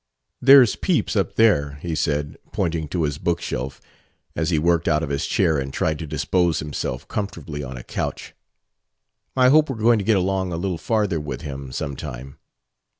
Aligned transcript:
"There's 0.41 0.75
Pepys 0.75 1.15
up 1.15 1.35
there," 1.35 1.75
he 1.83 1.93
said, 1.93 2.35
pointing 2.51 2.87
to 2.87 3.03
his 3.03 3.19
bookshelf, 3.19 3.79
as 4.35 4.49
he 4.49 4.57
worked 4.57 4.87
out 4.87 5.03
of 5.03 5.11
his 5.11 5.27
chair 5.27 5.59
and 5.59 5.71
tried 5.71 5.99
to 5.99 6.07
dispose 6.07 6.57
himself 6.57 7.07
comfortably 7.07 7.63
on 7.63 7.77
a 7.77 7.83
couch. 7.83 8.33
"I 9.37 9.49
hope 9.49 9.69
we're 9.69 9.75
going 9.75 9.99
to 9.99 10.03
get 10.03 10.17
along 10.17 10.51
a 10.51 10.57
little 10.57 10.79
farther 10.79 11.19
with 11.19 11.41
him, 11.41 11.71
some 11.71 11.95
time." 11.95 12.39